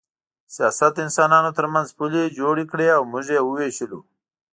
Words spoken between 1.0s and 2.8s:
انسانانو ترمنځ پولې جوړې